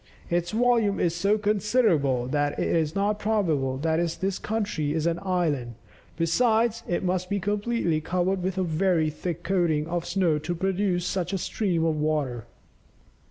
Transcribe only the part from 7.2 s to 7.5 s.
be